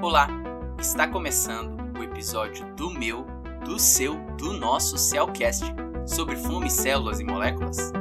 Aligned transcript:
Olá, 0.00 0.28
está 0.78 1.06
começando 1.06 1.98
o 1.98 2.02
episódio 2.02 2.64
do 2.74 2.90
meu, 2.90 3.26
do 3.64 3.78
seu, 3.78 4.16
do 4.36 4.54
nosso 4.54 4.96
Cellcast 4.96 5.64
sobre 6.06 6.36
fome, 6.36 6.70
células 6.70 7.20
e 7.20 7.24
moléculas. 7.24 7.92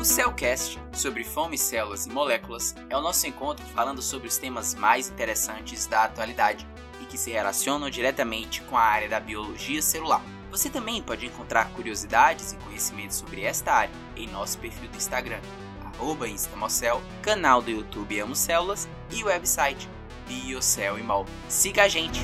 O 0.00 0.04
Cellcast 0.04 0.80
sobre 0.92 1.22
fome, 1.22 1.56
células 1.56 2.06
e 2.06 2.10
moléculas 2.10 2.74
é 2.90 2.96
o 2.96 3.00
nosso 3.00 3.26
encontro 3.26 3.64
falando 3.66 4.02
sobre 4.02 4.26
os 4.26 4.36
temas 4.38 4.74
mais 4.74 5.08
interessantes 5.08 5.86
da 5.86 6.04
atualidade 6.04 6.66
que 7.08 7.18
se 7.18 7.30
relacionam 7.30 7.88
diretamente 7.90 8.62
com 8.62 8.76
a 8.76 8.82
área 8.82 9.08
da 9.08 9.20
biologia 9.20 9.80
celular. 9.82 10.22
Você 10.50 10.70
também 10.70 11.02
pode 11.02 11.26
encontrar 11.26 11.70
curiosidades 11.70 12.52
e 12.52 12.56
conhecimentos 12.56 13.16
sobre 13.16 13.42
esta 13.42 13.72
área 13.72 13.94
em 14.16 14.28
nosso 14.28 14.58
perfil 14.58 14.88
do 14.88 14.96
Instagram, 14.96 15.40
Instamocel, 16.28 17.02
canal 17.22 17.62
do 17.62 17.70
YouTube 17.70 18.20
Amo 18.20 18.36
Células 18.36 18.88
e 19.10 19.24
website 19.24 19.88
Biocel 20.26 20.98
e 20.98 21.02
Mol. 21.02 21.24
Siga 21.48 21.84
a 21.84 21.88
gente! 21.88 22.20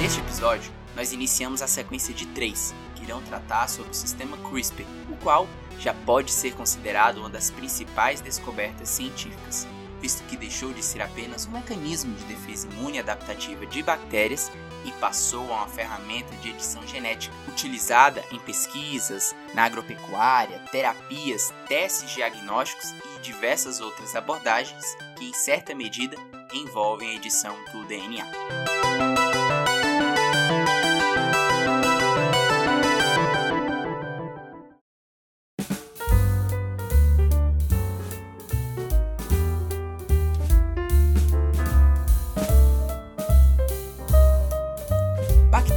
Neste 0.00 0.20
episódio, 0.20 0.70
nós 0.96 1.12
iniciamos 1.12 1.62
a 1.62 1.66
sequência 1.66 2.12
de 2.12 2.26
três, 2.26 2.74
que 2.94 3.04
irão 3.04 3.22
tratar 3.22 3.68
sobre 3.68 3.90
o 3.90 3.94
sistema 3.94 4.36
CRISPR, 4.38 4.84
o 5.08 5.16
qual 5.16 5.46
já 5.78 5.94
pode 5.94 6.30
ser 6.30 6.54
considerado 6.54 7.18
uma 7.18 7.30
das 7.30 7.50
principais 7.50 8.20
descobertas 8.20 8.88
científicas, 8.88 9.66
visto 10.00 10.24
que 10.24 10.36
deixou 10.36 10.72
de 10.72 10.82
ser 10.82 11.02
apenas 11.02 11.46
um 11.46 11.50
mecanismo 11.50 12.14
de 12.14 12.24
defesa 12.24 12.66
imune 12.68 12.98
adaptativa 12.98 13.66
de 13.66 13.82
bactérias 13.82 14.50
e 14.84 14.92
passou 14.92 15.52
a 15.52 15.56
uma 15.56 15.68
ferramenta 15.68 16.34
de 16.36 16.50
edição 16.50 16.86
genética 16.86 17.34
utilizada 17.48 18.24
em 18.32 18.38
pesquisas, 18.38 19.34
na 19.54 19.64
agropecuária, 19.64 20.58
terapias, 20.72 21.52
testes 21.68 22.10
diagnósticos 22.10 22.94
e 23.16 23.20
diversas 23.20 23.80
outras 23.80 24.16
abordagens 24.16 24.84
que, 25.16 25.28
em 25.28 25.34
certa 25.34 25.74
medida, 25.74 26.16
envolvem 26.52 27.10
a 27.10 27.14
edição 27.14 27.56
do 27.72 27.84
DNA. 27.84 29.19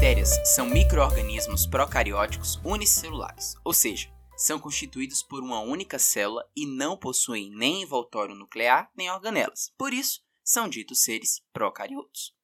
Bactérias 0.04 0.32
são 0.54 0.66
microorganismos 0.70 1.66
procarióticos 1.66 2.60
unicelulares, 2.66 3.56
ou 3.64 3.72
seja, 3.72 4.12
são 4.36 4.60
constituídos 4.60 5.24
por 5.24 5.42
uma 5.42 5.62
única 5.62 5.98
célula 5.98 6.44
e 6.54 6.68
não 6.68 6.98
possuem 6.98 7.50
nem 7.56 7.84
envoltório 7.84 8.36
nuclear 8.36 8.92
nem 8.98 9.10
organelas. 9.10 9.72
Por 9.78 9.94
isso, 9.94 10.20
são 10.44 10.68
ditos 10.68 11.04
seres 11.04 11.42
procariotos. 11.54 12.36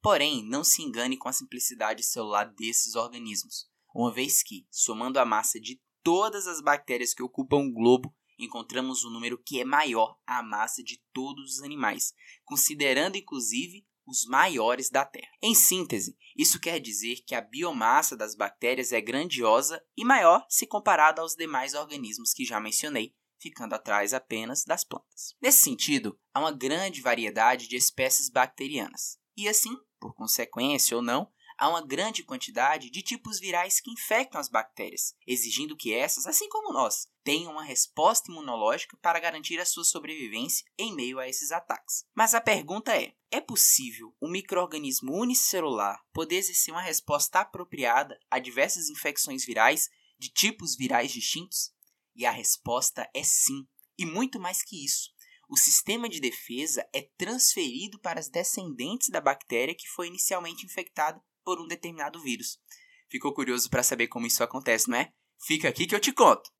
Porém, 0.00 0.44
não 0.44 0.62
se 0.62 0.80
engane 0.80 1.16
com 1.16 1.28
a 1.28 1.32
simplicidade 1.32 2.04
celular 2.04 2.54
desses 2.54 2.94
organismos, 2.94 3.66
uma 3.92 4.14
vez 4.14 4.40
que, 4.40 4.64
somando 4.70 5.18
a 5.18 5.24
massa 5.24 5.58
de 5.58 5.82
todas 6.04 6.46
as 6.46 6.60
bactérias 6.60 7.12
que 7.12 7.22
ocupam 7.24 7.56
o 7.56 7.74
globo, 7.74 8.14
encontramos 8.38 9.04
um 9.04 9.10
número 9.10 9.42
que 9.44 9.60
é 9.60 9.64
maior 9.64 10.16
à 10.24 10.40
massa 10.40 10.84
de 10.84 11.02
todos 11.12 11.54
os 11.54 11.62
animais, 11.64 12.12
considerando 12.44 13.16
inclusive 13.16 13.84
os 14.08 14.24
maiores 14.24 14.88
da 14.88 15.04
Terra. 15.04 15.30
Em 15.42 15.54
síntese, 15.54 16.16
isso 16.36 16.58
quer 16.58 16.80
dizer 16.80 17.16
que 17.26 17.34
a 17.34 17.40
biomassa 17.40 18.16
das 18.16 18.34
bactérias 18.34 18.92
é 18.92 19.00
grandiosa 19.00 19.84
e 19.96 20.04
maior 20.04 20.44
se 20.48 20.66
comparada 20.66 21.20
aos 21.20 21.34
demais 21.34 21.74
organismos 21.74 22.32
que 22.32 22.44
já 22.44 22.58
mencionei, 22.58 23.14
ficando 23.38 23.74
atrás 23.74 24.14
apenas 24.14 24.64
das 24.64 24.82
plantas. 24.82 25.36
Nesse 25.40 25.60
sentido, 25.60 26.18
há 26.32 26.40
uma 26.40 26.52
grande 26.52 27.02
variedade 27.02 27.68
de 27.68 27.76
espécies 27.76 28.30
bacterianas, 28.30 29.18
e 29.36 29.48
assim, 29.48 29.76
por 30.00 30.14
consequência 30.14 30.96
ou 30.96 31.02
não, 31.02 31.30
há 31.58 31.68
uma 31.68 31.84
grande 31.84 32.22
quantidade 32.22 32.88
de 32.88 33.02
tipos 33.02 33.40
virais 33.40 33.80
que 33.80 33.90
infectam 33.90 34.40
as 34.40 34.48
bactérias, 34.48 35.14
exigindo 35.26 35.76
que 35.76 35.92
essas, 35.92 36.24
assim 36.24 36.48
como 36.48 36.72
nós, 36.72 37.08
tenham 37.24 37.52
uma 37.52 37.64
resposta 37.64 38.30
imunológica 38.30 38.96
para 39.02 39.18
garantir 39.18 39.58
a 39.58 39.66
sua 39.66 39.84
sobrevivência 39.84 40.64
em 40.78 40.94
meio 40.94 41.18
a 41.18 41.28
esses 41.28 41.50
ataques. 41.50 42.04
Mas 42.14 42.32
a 42.32 42.40
pergunta 42.40 42.96
é: 42.96 43.12
é 43.30 43.40
possível 43.40 44.14
um 44.22 44.30
microorganismo 44.30 45.12
unicelular 45.12 46.00
poder 46.12 46.36
exercer 46.36 46.72
uma 46.72 46.80
resposta 46.80 47.40
apropriada 47.40 48.18
a 48.30 48.38
diversas 48.38 48.88
infecções 48.88 49.44
virais 49.44 49.88
de 50.18 50.30
tipos 50.30 50.76
virais 50.76 51.10
distintos? 51.10 51.72
E 52.14 52.24
a 52.24 52.30
resposta 52.30 53.08
é 53.14 53.22
sim, 53.22 53.66
e 53.98 54.06
muito 54.06 54.40
mais 54.40 54.62
que 54.62 54.84
isso. 54.84 55.10
O 55.50 55.56
sistema 55.56 56.10
de 56.10 56.20
defesa 56.20 56.86
é 56.92 57.08
transferido 57.16 57.98
para 58.00 58.20
as 58.20 58.28
descendentes 58.28 59.08
da 59.08 59.20
bactéria 59.20 59.74
que 59.74 59.88
foi 59.88 60.08
inicialmente 60.08 60.66
infectada 60.66 61.22
por 61.48 61.62
um 61.62 61.66
determinado 61.66 62.20
vírus. 62.20 62.60
Ficou 63.08 63.32
curioso 63.32 63.70
para 63.70 63.82
saber 63.82 64.08
como 64.08 64.26
isso 64.26 64.44
acontece, 64.44 64.90
não 64.90 64.98
é? 64.98 65.14
Fica 65.46 65.66
aqui 65.66 65.86
que 65.86 65.94
eu 65.94 66.00
te 66.00 66.12
conto. 66.12 66.52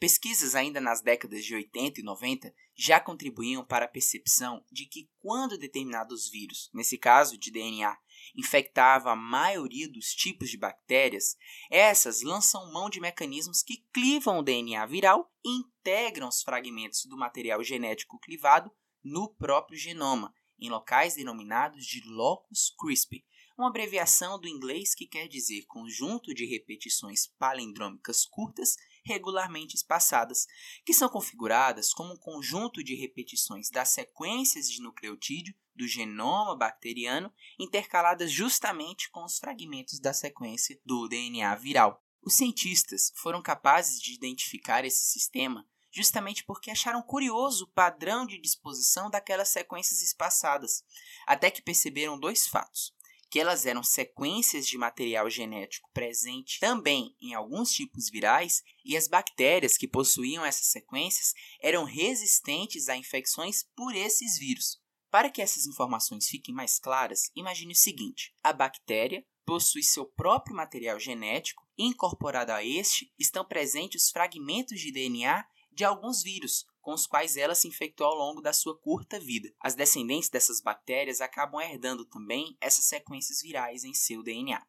Pesquisas 0.00 0.54
ainda 0.54 0.80
nas 0.80 1.02
décadas 1.02 1.44
de 1.44 1.54
80 1.54 2.00
e 2.00 2.02
90 2.02 2.54
já 2.74 2.98
contribuíam 2.98 3.62
para 3.62 3.84
a 3.84 3.88
percepção 3.88 4.64
de 4.72 4.86
que 4.86 5.10
quando 5.18 5.58
determinados 5.58 6.30
vírus, 6.30 6.70
nesse 6.72 6.96
caso 6.96 7.36
de 7.36 7.50
DNA, 7.50 7.94
infectava 8.34 9.12
a 9.12 9.16
maioria 9.16 9.92
dos 9.92 10.14
tipos 10.14 10.48
de 10.48 10.56
bactérias, 10.56 11.36
essas 11.70 12.22
lançam 12.22 12.72
mão 12.72 12.88
de 12.88 12.98
mecanismos 12.98 13.62
que 13.62 13.84
clivam 13.92 14.38
o 14.38 14.42
DNA 14.42 14.86
viral 14.86 15.30
e 15.44 15.50
integram 15.50 16.28
os 16.28 16.40
fragmentos 16.40 17.04
do 17.04 17.18
material 17.18 17.62
genético 17.62 18.18
clivado 18.20 18.72
no 19.04 19.28
próprio 19.34 19.78
genoma, 19.78 20.34
em 20.58 20.70
locais 20.70 21.14
denominados 21.14 21.84
de 21.84 22.02
locus 22.06 22.74
CRISPR, 22.78 23.22
uma 23.60 23.68
abreviação 23.68 24.38
do 24.40 24.48
inglês 24.48 24.94
que 24.94 25.06
quer 25.06 25.28
dizer 25.28 25.66
conjunto 25.66 26.32
de 26.32 26.46
repetições 26.46 27.26
palindrômicas 27.38 28.24
curtas 28.24 28.76
regularmente 29.04 29.76
espaçadas, 29.76 30.46
que 30.84 30.94
são 30.94 31.08
configuradas 31.08 31.92
como 31.92 32.14
um 32.14 32.16
conjunto 32.16 32.82
de 32.82 32.94
repetições 32.94 33.68
das 33.70 33.90
sequências 33.90 34.68
de 34.68 34.80
nucleotídeo 34.80 35.54
do 35.74 35.86
genoma 35.86 36.56
bacteriano 36.56 37.32
intercaladas 37.58 38.32
justamente 38.32 39.10
com 39.10 39.24
os 39.24 39.38
fragmentos 39.38 40.00
da 40.00 40.12
sequência 40.14 40.80
do 40.84 41.06
DNA 41.06 41.54
viral. 41.56 42.02
Os 42.22 42.34
cientistas 42.34 43.12
foram 43.16 43.42
capazes 43.42 44.00
de 44.00 44.14
identificar 44.14 44.84
esse 44.84 45.04
sistema 45.04 45.68
justamente 45.92 46.44
porque 46.44 46.70
acharam 46.70 47.02
curioso 47.02 47.64
o 47.64 47.72
padrão 47.72 48.24
de 48.24 48.40
disposição 48.40 49.10
daquelas 49.10 49.48
sequências 49.48 50.00
espaçadas, 50.02 50.84
até 51.26 51.50
que 51.50 51.60
perceberam 51.60 52.18
dois 52.18 52.46
fatos 52.46 52.94
que 53.30 53.38
elas 53.38 53.64
eram 53.64 53.82
sequências 53.82 54.66
de 54.66 54.76
material 54.76 55.30
genético 55.30 55.88
presente 55.92 56.58
também 56.58 57.14
em 57.22 57.32
alguns 57.32 57.70
tipos 57.70 58.10
virais 58.10 58.62
e 58.84 58.96
as 58.96 59.06
bactérias 59.06 59.76
que 59.76 59.86
possuíam 59.86 60.44
essas 60.44 60.66
sequências 60.66 61.32
eram 61.62 61.84
resistentes 61.84 62.88
a 62.88 62.96
infecções 62.96 63.62
por 63.76 63.94
esses 63.94 64.36
vírus. 64.36 64.80
Para 65.10 65.30
que 65.30 65.40
essas 65.40 65.66
informações 65.66 66.28
fiquem 66.28 66.54
mais 66.54 66.78
claras, 66.78 67.30
imagine 67.34 67.72
o 67.72 67.76
seguinte: 67.76 68.34
a 68.42 68.52
bactéria 68.52 69.24
possui 69.44 69.82
seu 69.82 70.06
próprio 70.06 70.54
material 70.54 70.98
genético 70.98 71.62
e 71.78 71.84
incorporado 71.84 72.52
a 72.52 72.64
este 72.64 73.12
estão 73.18 73.44
presentes 73.44 74.04
os 74.04 74.10
fragmentos 74.10 74.80
de 74.80 74.92
DNA 74.92 75.44
de 75.72 75.84
alguns 75.84 76.22
vírus, 76.22 76.66
com 76.80 76.92
os 76.92 77.06
quais 77.06 77.36
ela 77.36 77.54
se 77.54 77.68
infectou 77.68 78.06
ao 78.06 78.16
longo 78.16 78.40
da 78.40 78.52
sua 78.52 78.78
curta 78.78 79.18
vida. 79.18 79.52
As 79.60 79.74
descendentes 79.74 80.28
dessas 80.28 80.60
bactérias 80.60 81.20
acabam 81.20 81.60
herdando 81.60 82.04
também 82.04 82.56
essas 82.60 82.86
sequências 82.86 83.42
virais 83.42 83.84
em 83.84 83.94
seu 83.94 84.22
DNA. 84.22 84.62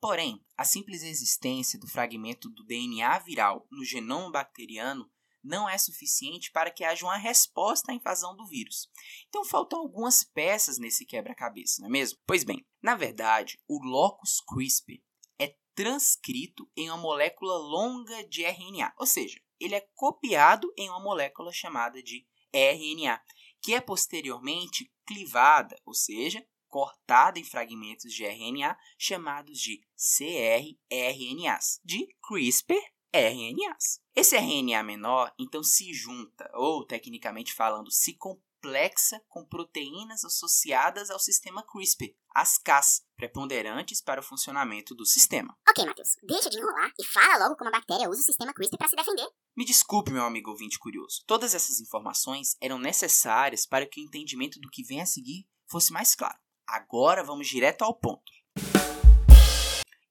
Porém, 0.00 0.40
a 0.56 0.64
simples 0.64 1.02
existência 1.02 1.78
do 1.78 1.88
fragmento 1.88 2.48
do 2.48 2.64
DNA 2.64 3.18
viral 3.18 3.66
no 3.70 3.84
genoma 3.84 4.30
bacteriano 4.30 5.10
não 5.42 5.68
é 5.68 5.78
suficiente 5.78 6.50
para 6.52 6.70
que 6.70 6.84
haja 6.84 7.04
uma 7.04 7.16
resposta 7.16 7.90
à 7.90 7.94
invasão 7.94 8.36
do 8.36 8.46
vírus. 8.46 8.88
Então 9.28 9.44
faltam 9.44 9.80
algumas 9.80 10.22
peças 10.22 10.78
nesse 10.78 11.04
quebra-cabeça, 11.04 11.80
não 11.80 11.88
é 11.88 11.90
mesmo? 11.90 12.18
Pois 12.26 12.44
bem, 12.44 12.66
na 12.82 12.94
verdade, 12.94 13.58
o 13.66 13.82
locus 13.82 14.40
CRISPR 14.40 15.00
é 15.38 15.56
transcrito 15.74 16.70
em 16.76 16.90
uma 16.90 16.98
molécula 16.98 17.56
longa 17.56 18.22
de 18.28 18.44
RNA, 18.44 18.92
ou 18.98 19.06
seja, 19.06 19.40
ele 19.60 19.74
é 19.74 19.86
copiado 19.94 20.72
em 20.76 20.88
uma 20.88 21.00
molécula 21.00 21.52
chamada 21.52 22.02
de 22.02 22.26
RNA, 22.52 23.20
que 23.60 23.74
é 23.74 23.80
posteriormente 23.80 24.92
clivada, 25.06 25.76
ou 25.84 25.94
seja, 25.94 26.44
cortada 26.68 27.38
em 27.38 27.44
fragmentos 27.44 28.12
de 28.12 28.24
RNA 28.24 28.76
chamados 28.98 29.58
de 29.58 29.80
crRNAs, 29.96 31.80
de 31.84 32.06
CRISPR-RNAs. 32.28 34.00
Esse 34.14 34.36
RNA 34.36 34.82
menor, 34.82 35.32
então, 35.38 35.62
se 35.62 35.92
junta, 35.94 36.50
ou 36.54 36.86
tecnicamente 36.86 37.54
falando, 37.54 37.90
se 37.90 38.16
complexa 38.16 39.22
com 39.28 39.46
proteínas 39.46 40.24
associadas 40.24 41.10
ao 41.10 41.18
sistema 41.18 41.64
CRISPR, 41.64 42.14
as 42.34 42.58
Cas, 42.58 43.02
preponderantes 43.16 44.00
para 44.00 44.20
o 44.20 44.24
funcionamento 44.24 44.94
do 44.94 45.06
sistema. 45.06 45.56
Ok, 45.68 45.84
Matheus, 45.86 46.16
deixa 46.22 46.50
de 46.50 46.58
enrolar 46.58 46.92
e 46.98 47.04
fala 47.04 47.44
logo 47.44 47.56
como 47.56 47.68
a 47.68 47.72
bactéria 47.72 48.08
usa 48.08 48.20
o 48.20 48.24
sistema 48.24 48.52
CRISPR 48.52 48.76
para 48.76 48.88
se 48.88 48.96
defender. 48.96 49.28
Me 49.58 49.64
desculpe, 49.64 50.12
meu 50.12 50.22
amigo 50.22 50.52
ouvinte 50.52 50.78
curioso. 50.78 51.24
Todas 51.26 51.52
essas 51.52 51.80
informações 51.80 52.56
eram 52.60 52.78
necessárias 52.78 53.66
para 53.66 53.84
que 53.86 54.00
o 54.00 54.04
entendimento 54.04 54.60
do 54.60 54.70
que 54.70 54.84
vem 54.84 55.00
a 55.00 55.04
seguir 55.04 55.48
fosse 55.66 55.92
mais 55.92 56.14
claro. 56.14 56.38
Agora 56.64 57.24
vamos 57.24 57.48
direto 57.48 57.82
ao 57.82 57.92
ponto. 57.92 58.30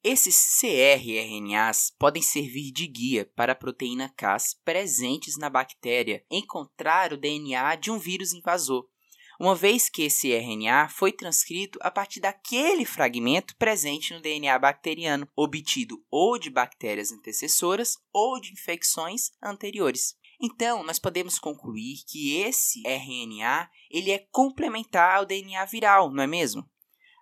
Esses 0.03 0.59
cRNAs 0.59 1.93
podem 1.97 2.21
servir 2.21 2.73
de 2.73 2.87
guia 2.87 3.31
para 3.37 3.53
a 3.53 3.55
proteína 3.55 4.13
Cas 4.17 4.53
presentes 4.65 5.37
na 5.37 5.49
bactéria 5.49 6.25
encontrar 6.29 7.13
o 7.13 7.17
DNA 7.17 7.75
de 7.77 7.89
um 7.89 7.97
vírus 7.97 8.33
invasor, 8.33 8.85
uma 9.39 9.55
vez 9.55 9.89
que 9.89 10.03
esse 10.03 10.31
RNA 10.31 10.89
foi 10.89 11.11
transcrito 11.11 11.77
a 11.81 11.91
partir 11.91 12.19
daquele 12.19 12.85
fragmento 12.85 13.55
presente 13.55 14.13
no 14.13 14.21
DNA 14.21 14.57
bacteriano, 14.57 15.27
obtido 15.35 16.03
ou 16.09 16.39
de 16.39 16.49
bactérias 16.49 17.11
antecessoras 17.11 17.97
ou 18.11 18.39
de 18.39 18.51
infecções 18.51 19.31
anteriores. 19.41 20.15
Então, 20.39 20.83
nós 20.83 20.99
podemos 20.99 21.39
concluir 21.39 22.03
que 22.07 22.37
esse 22.37 22.83
RNA 22.85 23.69
ele 23.89 24.11
é 24.11 24.19
complementar 24.31 25.17
ao 25.17 25.25
DNA 25.25 25.65
viral, 25.65 26.11
não 26.11 26.23
é 26.23 26.27
mesmo? 26.27 26.67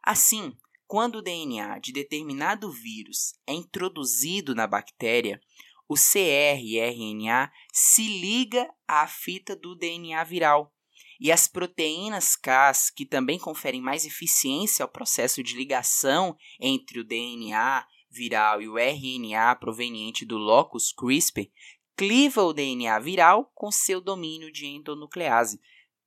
Assim, 0.03 0.55
quando 0.87 1.15
o 1.15 1.21
DNA 1.21 1.79
de 1.79 1.91
determinado 1.91 2.71
vírus 2.71 3.33
é 3.47 3.53
introduzido 3.53 4.53
na 4.53 4.67
bactéria, 4.67 5.41
o 5.87 5.95
cRNA 5.95 7.51
se 7.71 8.07
liga 8.19 8.69
à 8.87 9.07
fita 9.07 9.55
do 9.55 9.75
DNA 9.75 10.23
viral. 10.23 10.74
E 11.25 11.31
as 11.31 11.47
proteínas 11.47 12.35
Cas, 12.35 12.91
que 12.91 13.03
também 13.03 13.39
conferem 13.39 13.81
mais 13.81 14.05
eficiência 14.05 14.83
ao 14.83 14.87
processo 14.87 15.41
de 15.41 15.55
ligação 15.55 16.37
entre 16.59 16.99
o 16.99 17.03
DNA 17.03 17.83
viral 18.11 18.61
e 18.61 18.69
o 18.69 18.77
RNA 18.77 19.55
proveniente 19.55 20.23
do 20.23 20.37
locus 20.37 20.93
CRISPR, 20.93 21.49
cliva 21.97 22.43
o 22.43 22.53
DNA 22.53 22.99
viral 22.99 23.51
com 23.55 23.71
seu 23.71 23.99
domínio 23.99 24.51
de 24.51 24.67
endonuclease, 24.67 25.59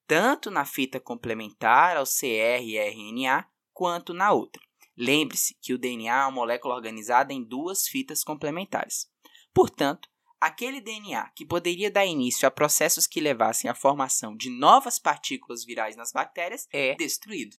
tanto 0.06 0.52
na 0.52 0.64
fita 0.64 1.00
complementar 1.00 1.96
ao 1.96 2.04
cRNA 2.04 3.44
quanto 3.72 4.14
na 4.14 4.30
outra. 4.30 4.62
Lembre-se 4.96 5.56
que 5.60 5.74
o 5.74 5.78
DNA 5.78 6.14
é 6.14 6.22
uma 6.26 6.30
molécula 6.30 6.76
organizada 6.76 7.32
em 7.32 7.42
duas 7.42 7.88
fitas 7.88 8.22
complementares. 8.22 9.10
Portanto, 9.52 10.08
aquele 10.40 10.80
DNA 10.80 11.30
que 11.34 11.46
poderia 11.46 11.90
dar 11.90 12.06
início 12.06 12.46
a 12.46 12.50
processos 12.50 13.06
que 13.06 13.20
levassem 13.20 13.70
à 13.70 13.74
formação 13.74 14.36
de 14.36 14.50
novas 14.50 14.98
partículas 14.98 15.64
virais 15.64 15.96
nas 15.96 16.12
bactérias 16.12 16.66
é 16.72 16.94
destruído. 16.94 17.56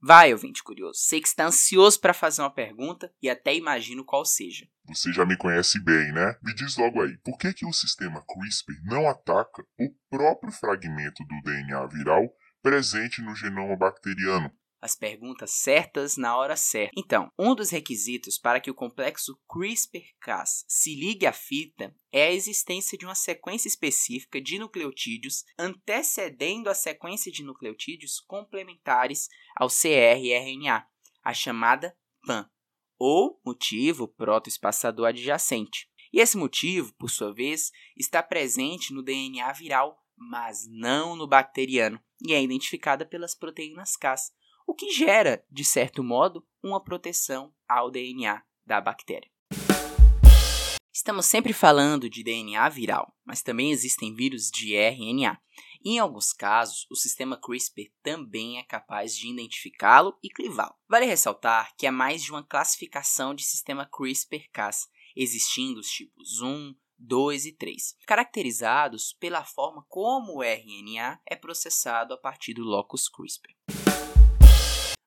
Vai, 0.00 0.32
ouvinte 0.32 0.62
curioso, 0.62 1.00
sei 1.00 1.20
que 1.20 1.28
está 1.28 1.46
ansioso 1.46 2.00
para 2.00 2.12
fazer 2.12 2.42
uma 2.42 2.52
pergunta 2.52 3.10
e 3.22 3.30
até 3.30 3.54
imagino 3.54 4.04
qual 4.04 4.24
seja. 4.24 4.68
Você 4.84 5.12
já 5.12 5.24
me 5.24 5.36
conhece 5.36 5.82
bem, 5.82 6.12
né? 6.12 6.36
Me 6.42 6.54
diz 6.54 6.76
logo 6.76 7.02
aí, 7.02 7.16
por 7.18 7.38
que, 7.38 7.52
que 7.54 7.66
o 7.66 7.72
sistema 7.72 8.22
CRISPR 8.22 8.74
não 8.84 9.08
ataca 9.08 9.64
o 9.78 9.90
próprio 10.10 10.52
fragmento 10.52 11.24
do 11.24 11.40
DNA 11.42 11.86
viral 11.86 12.28
presente 12.62 13.22
no 13.22 13.34
genoma 13.34 13.76
bacteriano? 13.76 14.52
As 14.86 14.96
perguntas 14.96 15.50
certas 15.50 16.16
na 16.16 16.36
hora 16.36 16.56
certa. 16.56 16.92
Então, 16.96 17.30
um 17.38 17.54
dos 17.54 17.70
requisitos 17.70 18.38
para 18.38 18.60
que 18.60 18.70
o 18.70 18.74
complexo 18.74 19.38
CRISPR-Cas 19.48 20.64
se 20.66 20.94
ligue 20.94 21.26
à 21.26 21.32
fita 21.32 21.94
é 22.10 22.28
a 22.28 22.32
existência 22.32 22.96
de 22.96 23.04
uma 23.04 23.14
sequência 23.14 23.68
específica 23.68 24.40
de 24.40 24.58
nucleotídeos 24.58 25.44
antecedendo 25.58 26.70
a 26.70 26.74
sequência 26.74 27.30
de 27.30 27.42
nucleotídeos 27.42 28.20
complementares 28.20 29.28
ao 29.56 29.68
cRRNA, 29.68 30.86
a 31.22 31.34
chamada 31.34 31.96
PAN, 32.24 32.48
ou 32.98 33.40
motivo 33.44 34.08
protoespaçador 34.08 35.08
adjacente. 35.08 35.90
E 36.12 36.20
esse 36.20 36.36
motivo, 36.36 36.94
por 36.94 37.10
sua 37.10 37.34
vez, 37.34 37.70
está 37.96 38.22
presente 38.22 38.94
no 38.94 39.02
DNA 39.02 39.52
viral, 39.52 39.98
mas 40.16 40.66
não 40.68 41.16
no 41.16 41.26
bacteriano, 41.26 42.00
e 42.26 42.32
é 42.32 42.42
identificada 42.42 43.04
pelas 43.04 43.34
proteínas 43.34 43.96
Cas, 43.96 44.32
o 44.66 44.74
que 44.74 44.90
gera, 44.90 45.44
de 45.50 45.64
certo 45.64 46.02
modo, 46.02 46.44
uma 46.62 46.82
proteção 46.82 47.54
ao 47.68 47.90
DNA 47.90 48.42
da 48.66 48.80
bactéria. 48.80 49.30
Estamos 50.92 51.26
sempre 51.26 51.52
falando 51.52 52.08
de 52.08 52.24
DNA 52.24 52.68
viral, 52.70 53.14
mas 53.24 53.42
também 53.42 53.70
existem 53.70 54.14
vírus 54.14 54.50
de 54.50 54.74
RNA. 54.74 55.38
Em 55.84 55.98
alguns 55.98 56.32
casos, 56.32 56.86
o 56.90 56.96
sistema 56.96 57.38
CRISPR 57.38 57.92
também 58.02 58.58
é 58.58 58.64
capaz 58.64 59.14
de 59.14 59.28
identificá-lo 59.28 60.18
e 60.22 60.30
clivá-lo. 60.30 60.74
Vale 60.88 61.04
ressaltar 61.04 61.76
que 61.76 61.86
há 61.86 61.92
mais 61.92 62.22
de 62.22 62.30
uma 62.32 62.42
classificação 62.42 63.34
de 63.34 63.44
sistema 63.44 63.86
CRISPR-Cas, 63.86 64.88
existindo 65.14 65.80
os 65.80 65.88
tipos 65.88 66.40
1, 66.40 66.74
2 66.98 67.44
e 67.44 67.52
3, 67.52 67.94
caracterizados 68.06 69.12
pela 69.20 69.44
forma 69.44 69.84
como 69.88 70.38
o 70.38 70.42
RNA 70.42 71.20
é 71.26 71.36
processado 71.36 72.14
a 72.14 72.18
partir 72.18 72.54
do 72.54 72.64
locus 72.64 73.06
CRISPR. 73.06 73.54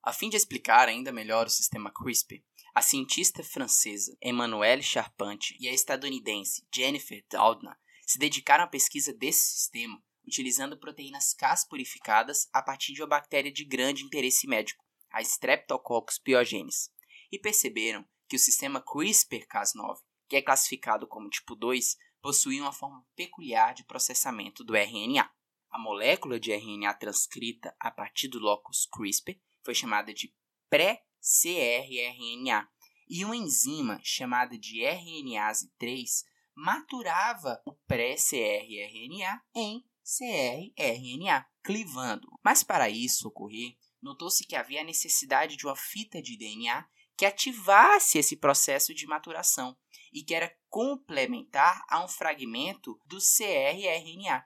A 0.01 0.13
fim 0.13 0.29
de 0.29 0.37
explicar 0.37 0.87
ainda 0.87 1.11
melhor 1.11 1.47
o 1.47 1.49
sistema 1.49 1.91
CRISPR, 1.91 2.41
a 2.73 2.81
cientista 2.81 3.43
francesa 3.43 4.15
Emmanuelle 4.21 4.81
Charpentier 4.81 5.57
e 5.59 5.67
a 5.67 5.73
estadunidense 5.73 6.65
Jennifer 6.73 7.23
Doudna 7.29 7.77
se 8.05 8.17
dedicaram 8.17 8.63
à 8.63 8.67
pesquisa 8.67 9.13
desse 9.13 9.57
sistema 9.57 10.01
utilizando 10.25 10.77
proteínas 10.77 11.33
Cas 11.33 11.65
purificadas 11.67 12.47
a 12.53 12.61
partir 12.61 12.93
de 12.93 13.01
uma 13.01 13.07
bactéria 13.07 13.51
de 13.51 13.65
grande 13.65 14.03
interesse 14.03 14.47
médico, 14.47 14.85
a 15.11 15.21
Streptococcus 15.21 16.19
pyogenes, 16.19 16.91
e 17.31 17.39
perceberam 17.39 18.07
que 18.27 18.35
o 18.35 18.39
sistema 18.39 18.81
CRISPR-Cas9, 18.81 19.97
que 20.29 20.35
é 20.35 20.41
classificado 20.41 21.07
como 21.07 21.29
tipo 21.29 21.55
2, 21.55 21.97
possuía 22.21 22.61
uma 22.61 22.71
forma 22.71 23.03
peculiar 23.15 23.73
de 23.73 23.83
processamento 23.83 24.63
do 24.63 24.75
RNA. 24.75 25.29
A 25.71 25.79
molécula 25.79 26.39
de 26.39 26.53
RNA 26.53 26.93
transcrita 26.93 27.75
a 27.79 27.89
partir 27.89 28.27
do 28.27 28.39
locus 28.39 28.87
CRISPR 28.91 29.39
foi 29.63 29.75
chamada 29.75 30.13
de 30.13 30.33
pré-cRRNA, 30.69 32.67
e 33.09 33.25
uma 33.25 33.35
enzima 33.35 33.99
chamada 34.03 34.57
de 34.57 34.83
RNase 34.85 35.71
3 35.79 36.23
maturava 36.55 37.61
o 37.65 37.73
pré-cRRNA 37.87 39.41
em 39.55 39.83
cRRNA, 40.03 41.45
clivando. 41.63 42.27
Mas 42.43 42.63
para 42.63 42.89
isso 42.89 43.27
ocorrer, 43.27 43.75
notou-se 44.01 44.45
que 44.45 44.55
havia 44.55 44.81
a 44.81 44.83
necessidade 44.83 45.55
de 45.55 45.65
uma 45.65 45.75
fita 45.75 46.21
de 46.21 46.37
DNA 46.37 46.87
que 47.17 47.25
ativasse 47.25 48.17
esse 48.17 48.37
processo 48.37 48.93
de 48.93 49.05
maturação 49.05 49.75
e 50.13 50.23
que 50.23 50.33
era 50.33 50.55
complementar 50.69 51.83
a 51.89 52.03
um 52.03 52.07
fragmento 52.07 52.99
do 53.05 53.17
cRRNA. 53.17 54.45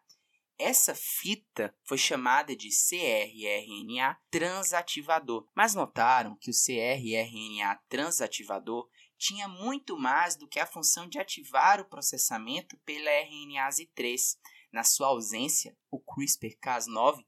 Essa 0.65 0.95
fita 0.95 1.75
foi 1.83 1.97
chamada 1.97 2.55
de 2.55 2.69
cRRNA 2.69 4.17
transativador, 4.31 5.45
mas 5.53 5.75
notaram 5.75 6.37
que 6.39 6.49
o 6.49 6.53
cRRNA 6.53 7.75
transativador 7.89 8.87
tinha 9.17 9.45
muito 9.45 9.97
mais 9.97 10.37
do 10.37 10.47
que 10.47 10.61
a 10.61 10.65
função 10.65 11.05
de 11.05 11.19
ativar 11.19 11.81
o 11.81 11.89
processamento 11.89 12.77
pela 12.85 13.11
RNase 13.11 13.91
3. 13.93 14.39
Na 14.71 14.85
sua 14.85 15.07
ausência, 15.07 15.75
o 15.91 15.99
CRISPR-Cas9 15.99 17.25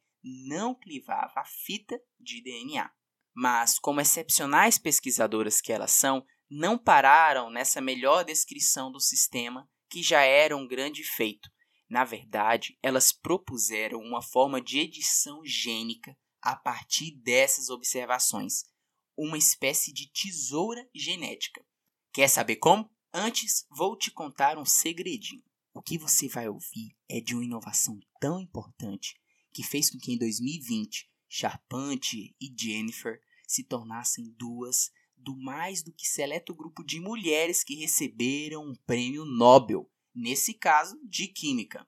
não 0.47 0.73
clivava 0.73 1.41
a 1.41 1.45
fita 1.45 1.99
de 2.17 2.41
DNA. 2.41 2.89
Mas, 3.35 3.77
como 3.77 3.99
excepcionais 3.99 4.77
pesquisadoras 4.77 5.59
que 5.59 5.73
elas 5.73 5.91
são, 5.91 6.25
não 6.49 6.77
pararam 6.77 7.49
nessa 7.49 7.81
melhor 7.81 8.23
descrição 8.23 8.89
do 8.89 9.01
sistema, 9.01 9.69
que 9.89 10.01
já 10.01 10.21
era 10.21 10.55
um 10.55 10.65
grande 10.65 11.03
feito. 11.03 11.53
Na 11.89 12.03
verdade, 12.03 12.77
elas 12.81 13.11
propuseram 13.11 13.99
uma 13.99 14.21
forma 14.21 14.59
de 14.59 14.79
edição 14.79 15.45
gênica 15.45 16.17
a 16.41 16.55
partir 16.55 17.11
dessas 17.11 17.69
observações, 17.69 18.65
uma 19.17 19.37
espécie 19.37 19.93
de 19.93 20.11
tesoura 20.11 20.87
genética. 20.93 21.65
Quer 22.11 22.27
saber 22.27 22.57
como? 22.57 22.89
Antes, 23.13 23.65
vou 23.69 23.97
te 23.97 24.11
contar 24.11 24.57
um 24.57 24.65
segredinho. 24.65 25.43
O 25.73 25.81
que 25.81 25.97
você 25.97 26.27
vai 26.27 26.47
ouvir 26.47 26.95
é 27.09 27.19
de 27.19 27.33
uma 27.33 27.43
inovação 27.43 27.99
tão 28.19 28.39
importante 28.39 29.15
que 29.53 29.63
fez 29.63 29.89
com 29.89 29.97
que 29.97 30.13
em 30.13 30.17
2020 30.17 31.09
Charpante 31.27 32.35
e 32.39 32.53
Jennifer 32.57 33.19
se 33.47 33.63
tornassem 33.63 34.33
duas 34.37 34.91
do 35.15 35.35
mais 35.35 35.81
do 35.81 35.91
que 35.91 36.07
seleto 36.07 36.53
grupo 36.53 36.83
de 36.83 36.99
mulheres 36.99 37.63
que 37.63 37.75
receberam 37.75 38.65
um 38.65 38.75
prêmio 38.85 39.25
Nobel 39.25 39.89
nesse 40.15 40.53
caso, 40.53 40.99
de 41.03 41.27
química. 41.27 41.87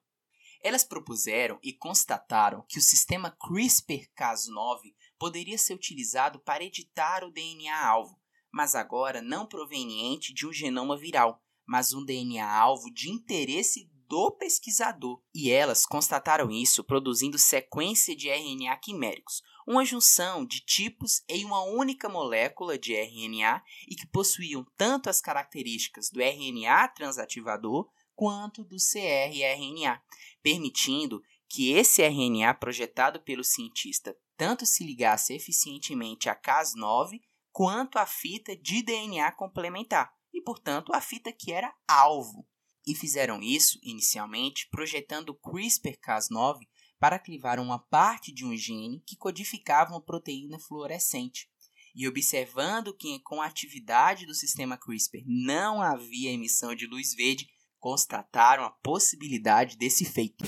Elas 0.62 0.84
propuseram 0.84 1.60
e 1.64 1.72
constataram 1.72 2.66
que 2.68 2.80
o 2.80 2.82
sistema 2.82 3.32
CRISPR-Cas9 3.32 4.94
poderia 5.18 5.58
ser 5.58 5.74
utilizado 5.74 6.40
para 6.40 6.64
editar 6.64 7.24
o 7.24 7.32
DNA-alvo, 7.32 8.20
mas 8.52 8.76
agora 8.76 9.22
não 9.22 9.46
proveniente 9.46 10.34
de 10.34 10.46
um 10.46 10.52
genoma 10.52 10.98
viral, 10.98 11.42
mas 11.66 11.94
um 11.94 12.04
DNA-alvo 12.04 12.92
de 12.92 13.10
interesse 13.10 13.90
do 14.08 14.32
pesquisador. 14.32 15.22
E 15.34 15.52
elas 15.52 15.86
constataram 15.86 16.50
isso 16.50 16.84
produzindo 16.84 17.38
sequência 17.38 18.16
de 18.16 18.30
RNA 18.30 18.78
quiméricos, 18.78 19.42
uma 19.68 19.86
junção 19.86 20.46
de 20.46 20.62
tipos 20.62 21.24
em 21.28 21.44
uma 21.44 21.62
única 21.64 22.08
molécula 22.08 22.78
de 22.78 22.94
RNA 22.94 23.62
e 23.88 23.96
que 23.96 24.08
possuíam 24.08 24.66
tanto 24.78 25.10
as 25.10 25.20
características 25.20 26.10
do 26.10 26.22
RNA 26.22 26.88
transativador 26.90 27.90
quanto 28.18 28.64
do 28.64 28.76
crRNA, 28.78 30.02
permitindo 30.42 31.22
que 31.48 31.72
esse 31.72 32.02
RNA 32.02 32.56
projetado 32.56 33.22
pelo 33.22 33.44
cientista 33.44 34.18
tanto 34.36 34.66
se 34.66 34.84
ligasse 34.84 35.36
eficientemente 35.36 36.28
a 36.28 36.36
Cas9 36.36 37.22
quanto 37.52 37.98
à 37.98 38.08
fita 38.08 38.56
de 38.56 38.82
DNA 38.82 39.32
complementar, 39.34 40.12
e 40.34 40.42
portanto 40.42 40.94
a 40.94 41.00
fita 41.00 41.32
que 41.32 41.52
era 41.52 41.74
alvo. 41.88 42.46
E 42.86 42.96
fizeram 42.96 43.40
isso, 43.42 43.80
inicialmente, 43.84 44.68
projetando 44.72 45.30
o 45.30 45.36
CRISPR-Cas9 45.36 46.60
para 47.00 47.20
clivar 47.20 47.60
uma 47.60 47.78
parte 47.78 48.34
de 48.34 48.46
um 48.46 48.56
gene 48.58 49.04
que 49.06 49.16
codificava 49.16 49.92
uma 49.92 50.02
proteína 50.02 50.58
fluorescente. 50.58 51.48
E 51.94 52.08
observando 52.08 52.96
que 52.96 53.20
com 53.20 53.42
a 53.42 53.46
atividade 53.46 54.26
do 54.26 54.34
sistema 54.34 54.78
CRISPR 54.78 55.24
não 55.26 55.82
havia 55.82 56.32
emissão 56.32 56.74
de 56.74 56.88
luz 56.88 57.14
verde, 57.14 57.48
constataram 57.80 58.64
a 58.64 58.72
possibilidade 58.72 59.78
desse 59.78 60.06
feito. 60.06 60.44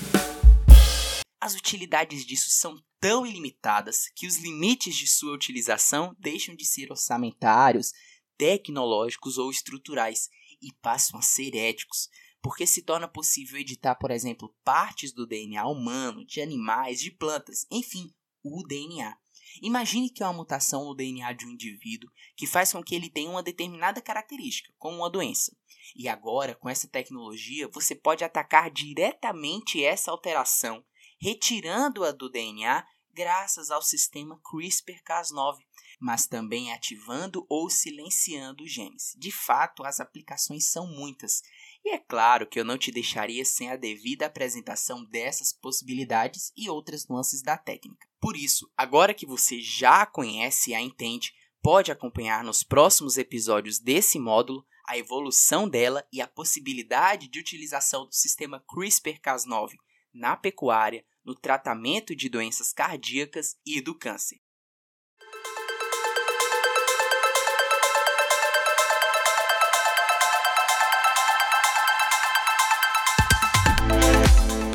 As 1.40 1.54
utilidades 1.54 2.26
disso 2.26 2.50
são 2.50 2.76
tão 3.00 3.26
ilimitadas 3.26 4.10
que 4.14 4.26
os 4.26 4.36
limites 4.36 4.94
de 4.94 5.06
sua 5.06 5.34
utilização 5.34 6.14
deixam 6.18 6.54
de 6.54 6.66
ser 6.66 6.90
orçamentários, 6.90 7.92
tecnológicos 8.36 9.38
ou 9.38 9.50
estruturais 9.50 10.28
e 10.60 10.72
passam 10.82 11.18
a 11.18 11.22
ser 11.22 11.56
éticos, 11.56 12.08
porque 12.42 12.66
se 12.66 12.82
torna 12.82 13.08
possível 13.08 13.58
editar, 13.58 13.94
por 13.94 14.10
exemplo, 14.10 14.54
partes 14.62 15.12
do 15.12 15.26
DNA 15.26 15.66
humano, 15.66 16.24
de 16.24 16.40
animais, 16.40 17.00
de 17.00 17.10
plantas, 17.10 17.66
enfim, 17.70 18.14
o 18.42 18.62
DNA. 18.66 19.16
Imagine 19.62 20.10
que 20.10 20.22
há 20.22 20.28
uma 20.28 20.38
mutação 20.38 20.84
no 20.84 20.94
DNA 20.94 21.32
de 21.32 21.46
um 21.46 21.50
indivíduo 21.50 22.10
que 22.36 22.46
faz 22.46 22.72
com 22.72 22.82
que 22.82 22.94
ele 22.94 23.10
tenha 23.10 23.30
uma 23.30 23.42
determinada 23.42 24.00
característica, 24.00 24.72
como 24.78 24.98
uma 24.98 25.10
doença. 25.10 25.56
E 25.96 26.08
agora, 26.08 26.54
com 26.54 26.68
essa 26.68 26.88
tecnologia, 26.88 27.68
você 27.68 27.94
pode 27.94 28.24
atacar 28.24 28.70
diretamente 28.70 29.84
essa 29.84 30.10
alteração 30.10 30.84
retirando-a 31.20 32.12
do 32.12 32.30
DNA 32.30 32.84
graças 33.12 33.70
ao 33.70 33.82
sistema 33.82 34.40
CRISPR-Cas9, 34.40 35.58
mas 36.00 36.26
também 36.26 36.72
ativando 36.72 37.44
ou 37.48 37.68
silenciando 37.68 38.66
genes. 38.66 39.14
De 39.18 39.30
fato, 39.30 39.84
as 39.84 40.00
aplicações 40.00 40.70
são 40.70 40.86
muitas. 40.86 41.42
E 41.84 41.90
é 41.90 41.98
claro 41.98 42.46
que 42.46 42.58
eu 42.58 42.64
não 42.64 42.78
te 42.78 42.90
deixaria 42.90 43.44
sem 43.44 43.70
a 43.70 43.76
devida 43.76 44.26
apresentação 44.26 45.04
dessas 45.04 45.52
possibilidades 45.52 46.52
e 46.56 46.70
outras 46.70 47.06
nuances 47.06 47.42
da 47.42 47.58
técnica. 47.58 48.08
Por 48.18 48.36
isso, 48.36 48.70
agora 48.76 49.12
que 49.12 49.26
você 49.26 49.60
já 49.60 50.02
a 50.02 50.06
conhece 50.06 50.70
e 50.70 50.74
a 50.74 50.80
entende, 50.80 51.34
pode 51.62 51.92
acompanhar 51.92 52.42
nos 52.42 52.62
próximos 52.62 53.18
episódios 53.18 53.78
desse 53.78 54.18
módulo 54.18 54.64
a 54.90 54.98
evolução 54.98 55.68
dela 55.68 56.04
e 56.12 56.20
a 56.20 56.26
possibilidade 56.26 57.28
de 57.28 57.38
utilização 57.38 58.06
do 58.06 58.12
sistema 58.12 58.60
CRISPR-Cas9 58.68 59.74
na 60.12 60.36
pecuária, 60.36 61.04
no 61.24 61.32
tratamento 61.32 62.16
de 62.16 62.28
doenças 62.28 62.72
cardíacas 62.72 63.56
e 63.64 63.80
do 63.80 63.96
câncer. 63.96 64.40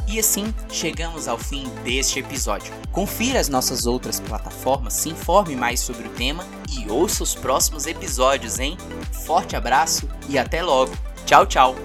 E 0.07 0.17
assim 0.17 0.45
chegamos 0.71 1.27
ao 1.27 1.37
fim 1.37 1.67
deste 1.83 2.19
episódio. 2.19 2.71
Confira 2.93 3.37
as 3.37 3.49
nossas 3.49 3.85
outras 3.85 4.21
plataformas, 4.21 4.93
se 4.93 5.09
informe 5.09 5.57
mais 5.57 5.81
sobre 5.81 6.07
o 6.07 6.13
tema 6.13 6.54
e 6.71 6.89
ouça 6.89 7.23
os 7.23 7.35
próximos 7.35 7.85
episódios, 7.87 8.59
hein? 8.59 8.77
Forte 9.25 9.55
abraço 9.55 10.09
e 10.27 10.37
até 10.37 10.61
logo. 10.63 10.91
Tchau, 11.25 11.45
tchau! 11.45 11.75